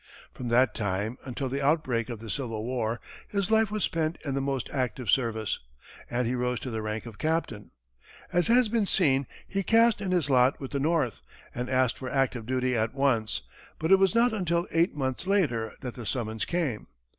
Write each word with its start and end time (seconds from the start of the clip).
From 0.33 0.47
that 0.47 0.73
time 0.73 1.19
until 1.25 1.47
the 1.47 1.63
outbreak 1.63 2.09
of 2.09 2.17
the 2.17 2.29
Civil 2.31 2.65
War, 2.65 2.99
his 3.27 3.51
life 3.51 3.69
was 3.69 3.83
spent 3.83 4.17
in 4.25 4.33
the 4.33 4.41
most 4.41 4.67
active 4.71 5.11
service, 5.11 5.59
and 6.09 6.25
he 6.25 6.33
rose 6.33 6.59
to 6.61 6.71
the 6.71 6.81
rank 6.81 7.05
of 7.05 7.19
captain. 7.19 7.69
As 8.33 8.47
has 8.47 8.67
been 8.67 8.87
seen, 8.87 9.27
he 9.47 9.61
cast 9.61 10.01
in 10.01 10.09
his 10.09 10.27
lot 10.27 10.59
with 10.59 10.71
the 10.71 10.79
North, 10.79 11.21
and 11.53 11.69
asked 11.69 11.99
for 11.99 12.09
active 12.09 12.47
duty 12.47 12.75
at 12.75 12.95
once, 12.95 13.43
but 13.77 13.91
it 13.91 13.99
was 13.99 14.15
not 14.15 14.33
until 14.33 14.65
eight 14.71 14.95
months 14.95 15.27
later 15.27 15.75
that 15.81 15.93
the 15.93 16.07
summons 16.07 16.45
came. 16.45 16.87